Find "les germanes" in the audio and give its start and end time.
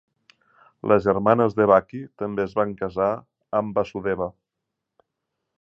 0.91-1.53